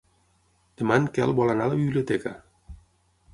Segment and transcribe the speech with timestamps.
[0.81, 2.33] Demà en Quel vol anar a la biblioteca.